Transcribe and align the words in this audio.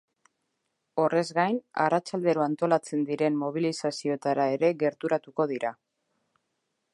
Horrez 1.01 1.25
gain, 1.39 1.59
arratsaldero 1.83 2.45
antolatzen 2.45 3.03
diren 3.11 3.37
mobilizazioetara 3.43 4.49
ere 4.57 4.73
gerturatuko 4.85 5.47
dira. 5.55 5.75